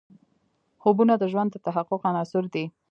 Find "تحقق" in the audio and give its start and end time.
1.65-2.01